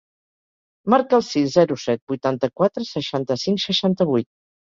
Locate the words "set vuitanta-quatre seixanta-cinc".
1.83-3.65